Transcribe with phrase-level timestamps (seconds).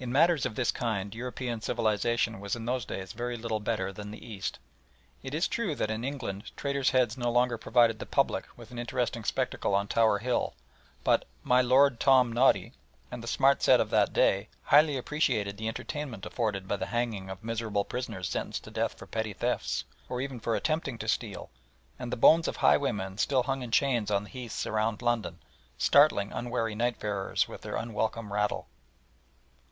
[0.00, 4.12] In matters of this kind European civilisation was in those days very little better than
[4.12, 4.60] the East.
[5.24, 8.78] It is true that in England traitors' heads no longer provided the public with an
[8.78, 10.54] interesting spectacle on Tower Hill,
[11.02, 12.74] but "My Lord Tom Noddy,"
[13.10, 17.28] and the smart set of that day, highly appreciated the entertainment afforded by the hanging
[17.28, 21.50] of miserable prisoners sentenced to death for petty thefts, or even for attempting to steal,
[21.98, 25.40] and the bones of highwaymen still hung in chains on the heaths around London,
[25.76, 28.68] startling unwary nightfarers with their unwelcome rattle.